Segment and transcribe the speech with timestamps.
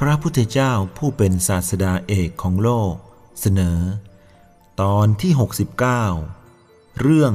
[0.00, 2.94] พระพุทธเจ้าผู้เป็นศาสดาเอกของโลก
[3.40, 3.78] เสนอ
[4.82, 5.32] ตอนที่
[6.16, 7.34] 69 เรื่อง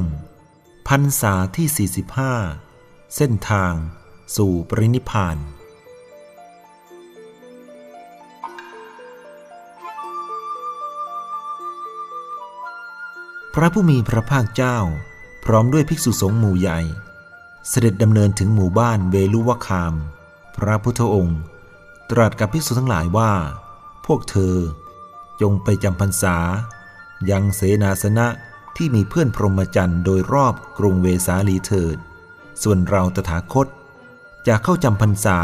[0.88, 1.88] พรรษาที่
[2.58, 3.74] 45 เส้นทาง
[4.36, 5.36] สู่ปรินิพพาน
[13.54, 14.78] พระผู้มีพระภาคเจ้า
[15.44, 16.80] พร้อมด้วยภิกษุสงฆ์หมู่ใหญ่
[17.68, 19.94] เสด็จดำเนินถึงหมู่บ้านเวลุวคาม
[20.56, 21.40] พระพุทธองค์
[22.12, 23.32] ตรัสกับภิกษุทั้งหลายว่า
[24.06, 24.56] พวกเธอ
[25.40, 26.36] จงไปจำพรรษา
[27.30, 28.26] ยังเสนาสนะ
[28.76, 31.96] ที่มีเพื่อนพรหมจรรย์โดยรอบกรุงเวสาลีเถิด
[32.62, 33.66] ส่วนเราตถาคต
[34.46, 35.38] จะเข้าจำพรรษา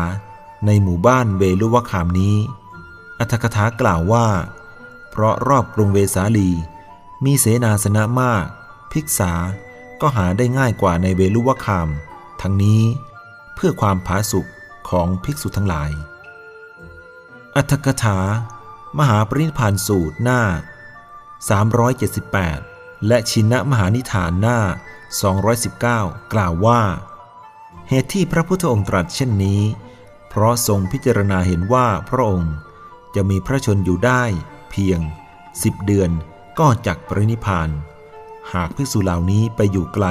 [0.67, 2.37] ในหมู่บ้านเวลุวะคามนี้
[3.19, 4.27] อัตถกถากล่าวว่า
[5.11, 6.51] เพราะรอบกรุงเวสาลี
[7.25, 8.45] มีเสนาสนะมาก
[8.93, 9.33] ภิกษา
[10.01, 11.89] ก็หาได้ง่ายกว่าในเวลุวะคาม
[12.41, 12.83] ทั้งนี้
[13.55, 14.47] เพื่อความผาสุก
[14.91, 15.91] ของภิกษุทั้งหลาย
[17.61, 18.21] อัตถกถา
[18.99, 20.43] มหาปรินิพานสูตรหน้า
[21.71, 24.59] 378 และชินะมหานิทานหน้า
[25.47, 26.83] 219 กล่าวว่า
[27.89, 29.63] เหตุที่พระพุทธองค์ตรัสเช่นนี้
[30.29, 32.55] เพราะทรงพิจารณาเห็นว่าพระองค์
[33.15, 34.23] จะมีพระชนอยู่ได้
[34.71, 35.01] เพียง
[35.63, 36.11] สิบเดือน
[36.59, 37.69] ก็จักปรินิพาน
[38.53, 40.07] หากภิกษุเหล่านี้ไปอยู่ไกล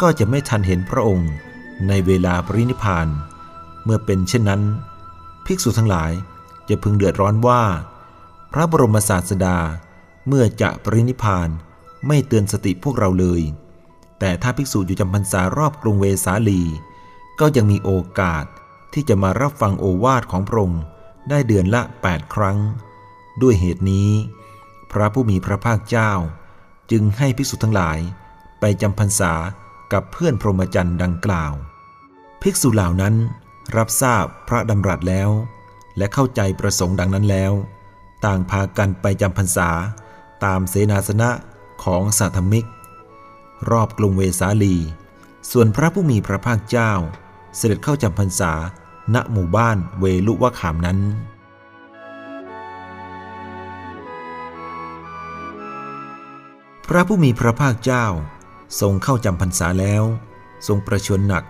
[0.00, 1.30] ก็จะไม่ทันเห็นพระองค์
[1.88, 3.08] ในเวลาปรินิพาน
[3.84, 4.62] เมื่อเป็นเช่นนั้น
[5.46, 6.12] ภิกษุทั้งหลาย
[6.68, 7.62] จะพึงเดือดร้อนว่า
[8.52, 9.58] พระบรมศาสดา
[10.26, 11.48] เมื่อจะปรินิพาน
[12.06, 13.40] ไม่เตือนสติพวกเราเลย
[14.18, 16.62] แต่ถ้าภิกษุอยู่จำพรรษารอบกรุงเวสาลี
[17.40, 18.44] ก็ยังมีโอกาส
[18.92, 20.82] ที่จะมารับฟังโอวาทของพระองค์
[21.28, 22.58] ได้เดือนละ 8 ครั้ง
[23.42, 24.10] ด้วยเหตุนี้
[24.92, 26.12] พระผู้มีพระภาคเจ้า
[26.90, 27.98] จึงให้ภิกษุทั้งหลาย
[28.60, 29.32] ไปจำพรรษา
[29.92, 31.52] กับเพื่อนพรหมจรรย์ดังกล่าว
[32.42, 33.14] ภิกษุเหล่านั้น
[33.76, 35.30] รับทราบพระดำรัสแล้ว
[35.98, 37.52] และเข้าใจประสงค์ดังนั้นแล้ว
[38.24, 39.70] ต่างพากันไปจำพรรษา
[40.44, 41.30] ตามเสนาสนะ
[41.84, 42.66] ของสัทมิก
[43.70, 44.76] รอบกรุงเวสาลี
[45.50, 46.92] ส่วนพระผู้มีพระภาคเจ้า
[47.56, 48.52] เสด็จเข้าจำพรรษา
[49.14, 50.98] ณหมู่บ้านเวลุวะขามนั้น
[56.86, 58.06] พระผู้มีพระภาคเจ้า
[58.80, 60.04] ทรงเข้าจำพรรษาแล้ว
[60.66, 61.44] ทรงประชวรหนัก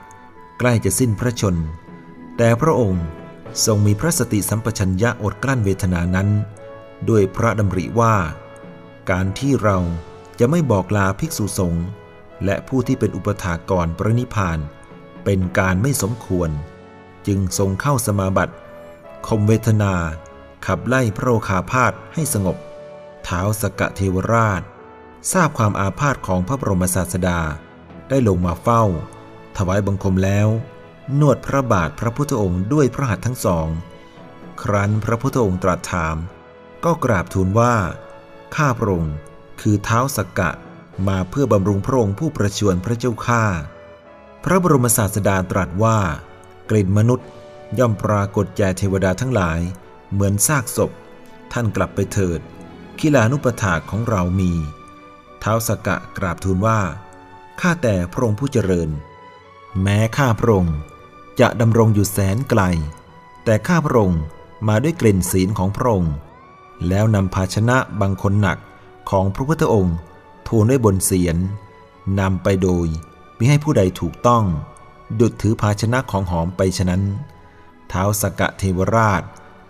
[0.59, 1.57] ใกล้จะสิ้นพระชน
[2.37, 3.05] แต่พระองค์
[3.65, 6.29] ทรงมีพระสติสัมปชัญญะอดกลั้นเวทนานั้น
[7.09, 8.17] ด้วยพระดำริว่า
[9.11, 9.79] การที่เรา
[10.39, 11.87] จะไม่บอกลาภิกษุสงฆ์
[12.45, 14.59] และผู้ที่เป็นอุปถากรปรินิพพาน
[15.25, 16.51] เป็นการไม่สมควร
[17.27, 18.55] จึงทรงเข้าสมาบัติ
[19.27, 19.95] คมเวทนา
[20.67, 22.57] ขับไล่พระโอคาพาธให้สงบ
[23.25, 24.63] เท้าสกกะเทวราช
[25.33, 27.41] ทราบความอาพาธของพระบรมศาสดา
[28.09, 28.85] ได้ลงมาเฝ้า
[29.57, 30.49] ถวายบังคมแล้ว
[31.21, 33.69] นวดพระบาทพระพุทธองค์ด้วยพระหัตถ์ทั้งสอง
[34.63, 36.17] ครั้นพระพุทธองค์ตรัสถาม
[36.85, 37.75] ก็กราบทูลว่า
[38.57, 39.15] ข้าพระองค์
[39.61, 40.51] คือเท้าสกกะ
[41.09, 43.45] มาเพื่อบำรุงพระองค์ผู้ประชวรพระเจ้าข้า
[44.45, 45.99] พระบรมศาสดาตรัสว่า
[46.71, 47.29] กลิ่นมนุษย์
[47.79, 49.61] ย่อมปรากฏแก่เทวดาทั้งหลาย
[50.13, 50.91] เหมือนซากศพ
[51.53, 52.41] ท่านกลับไปเถิด
[52.99, 54.53] ขีลานุปถาของเรามี
[55.41, 56.81] เท้าสกกะกราบทูลว่า
[57.61, 58.91] ข้าแต่พระองค์ผู้เจริญ
[59.83, 60.77] แม้ข้าพระองค์
[61.41, 62.63] จะดำรงอยู่แสนไกล
[63.45, 64.23] แต่ข้าพระองค์
[64.69, 66.15] มาด้วยกลิ่นศีลของพระองค์
[66.89, 68.59] แล้วนำภาชนะบางคนหนัก
[69.11, 69.97] ของพระพุทธองค์
[70.49, 71.37] ทูลด้วยบนเสียน
[72.21, 72.87] นำไปโดย
[73.39, 74.45] มิให้ผู้ใดถูกต้อง
[75.21, 77.03] ดุดถือภาชนะของหอมไปฉะนั้น
[77.89, 79.23] เท้าสกกะเทวราช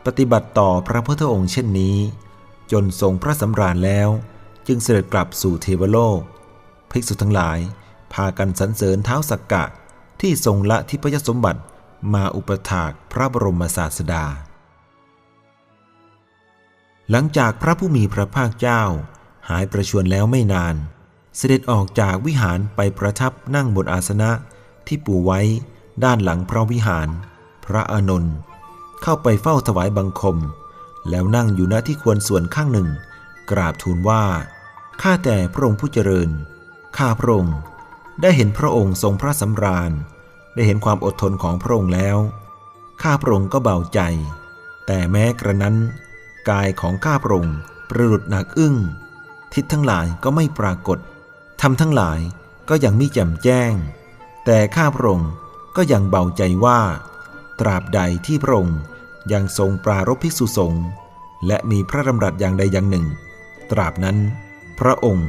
[0.06, 1.96] ปฏิบัติต่อพระพุทธองค์เช่นนี้
[2.72, 4.08] จนทรงพระสำราญแล้ว
[4.66, 6.20] จึงเสด็จกลับสู่เทวโลก
[6.90, 7.58] ภิกษุทั้งหลาย
[8.12, 9.64] พากันสรรเสริญเท้าสกกะ
[10.20, 11.60] ที่ทรงละทิพยสมบัติ
[12.14, 14.24] มาอุปถากพระบรมศาสดา
[17.10, 18.82] หลังจากพระผู้มีพระภาคเจ้า
[19.48, 20.74] หายประชวรแล้วไม่นาน
[21.36, 24.30] เสด็จออกจากวิหารไปประทับนั่งบนอาสนะ
[24.86, 25.40] ที่ปูไว้
[26.04, 27.08] ด้านหลังพระวิหาร
[27.64, 28.34] พระอานนท์
[29.02, 30.36] เข้าไปเฝ้าถวายบังคม
[31.10, 32.88] แล้วนั่งอยู่ณที่ควรส่วนข้างหนึ่ง
[33.50, 34.24] กราบทูลว่า
[35.02, 36.28] ข้าแต่พระองค์ผู้เจริญ
[36.96, 37.56] ข้าพระองค์
[38.22, 39.92] ได้เห็นพระองค์ทรงพระสำราญ
[40.54, 42.18] ได้เห็นความอดทนของพระองค์แล้ว
[43.02, 44.00] ข้าพระองค์ก็เบาใจ
[44.86, 45.76] แต่แม้กระนั้น
[46.50, 47.56] กายของข้าพระองค์
[47.88, 48.76] ประดุดหนักอึ้ง
[49.54, 50.98] ทิศทั้งหลายก็ไม่ปรากฏ
[51.60, 52.20] ทำทั้งหลาย
[52.68, 53.72] ก็ยังไมิแจ่มแจ้ง
[54.44, 55.30] แต่ข้าพระองค์
[55.76, 56.80] ก็ยังเบาใจว่า
[57.60, 58.78] ตราบใดที่พระองค์
[59.32, 60.84] ยังทรงปรารภภิกษุสงฆ์
[61.46, 63.06] และมีพระดำรัสอย่างใดอย่างหนึ่ง
[63.70, 64.16] ตราบนั้น
[64.80, 65.28] พระองค์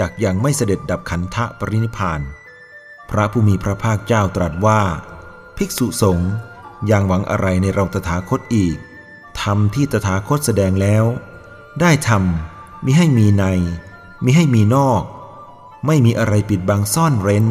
[0.04, 2.20] ักยังไม่เสด็จดับขันธะปรินิพพาน
[3.10, 4.80] พระผู้มีพระภาคเจ้าตรัสว่า
[5.56, 6.30] ภิกษุสงฆ์
[6.90, 8.76] ยังหวังอะไรในเราตถาคตอีก
[9.40, 11.04] ธรรมที่ตถาคตแสดงแล้ว
[11.80, 13.44] ได้ทำมิให้มีใน
[14.24, 15.02] มิให้มีนอก
[15.86, 17.46] ไม่มีอะไรปิดบังซ่อนเร้น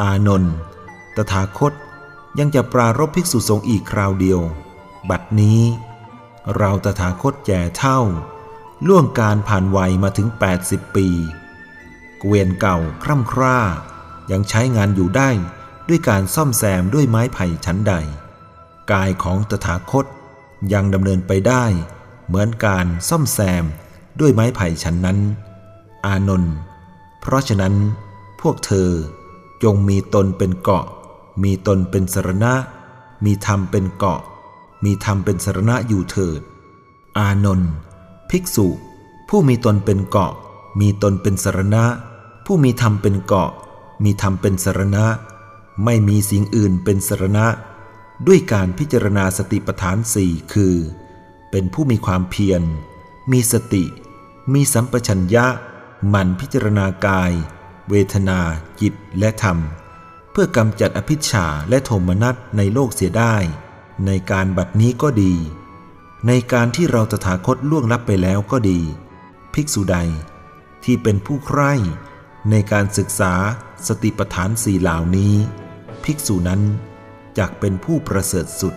[0.00, 0.54] อานนท์
[1.16, 1.72] ตถาคต
[2.38, 4.40] ยังจะปรารบภิกษุสงฆ์อีกคราวเดียว
[5.10, 5.60] บัดนี้
[6.56, 8.00] เราตถาคตแก่เท่า
[8.86, 10.28] ล่วงการผ่านวัยมาถึง
[10.62, 11.08] 80 ปี
[12.24, 13.58] เกวียนเก่าคร่ำคร่า
[14.30, 15.30] ยังใช้งานอยู่ได้
[15.88, 17.94] ด้วยการซ่อมแซมด้วยไม้ไผ่ชั้นใด
[18.92, 20.06] กายของตถาคต
[20.72, 21.64] ยังดำเนินไปได้
[22.26, 23.64] เหมือนการซ่อมแซม
[24.20, 25.18] ด้วยไม้ไผ่ชั้นนั้น
[26.06, 26.54] อานนท์
[27.20, 27.74] เพราะฉะนั้น
[28.40, 28.90] พวกเธอ
[29.62, 30.86] จงมีตนเป็นเกาะ
[31.42, 32.54] มีตนเป็นสรณะ
[33.24, 34.20] มีธรรมเป็นเกาะ
[34.84, 36.40] มีธรรมเป็นสรณะอยู่เถิด
[37.18, 37.70] อานนท์
[38.30, 38.68] ภิกษุ
[39.28, 40.32] ผู้มีตนเป็นเกาะ
[40.80, 41.84] มีตนเป็นสรณะ
[42.44, 43.50] ผู้มีธรรมเป็นเกาะ
[44.04, 45.06] มีธรรมเป็นสรณะ
[45.84, 47.46] ไม่มีสิ่งอื่นเป็นสรณะ
[48.26, 50.74] ด้วยการพิจารณาสติปัฏฐานสี่คือ
[51.50, 52.62] เป็นผู้มีความเพียร
[53.32, 53.84] มีสติ
[54.52, 55.46] มีสัมปชัญญะ
[56.08, 57.32] หมันพิจารณากาย
[57.90, 58.40] เวทนา
[58.80, 59.58] จิต และธรรม
[60.30, 63.36] เพื่อกำจัดอภิชฌาและโทมนัสในโลกเสียได้
[64.06, 65.34] ในการบัดนี้ก็ดี
[66.26, 68.80] ในการที่เราตถาคตล่วงลับไปแล้วก็ดี
[69.54, 69.98] ภิกษุใด
[70.84, 71.72] ที่เป็นผู้ใคร่
[72.50, 73.32] ในการศึกษา
[73.88, 75.34] สติปัฏฐานสี่เหล่านี้
[76.04, 76.62] ภิกษุนั้น
[77.38, 78.74] จักเป็นผู้ประเสริฐสุด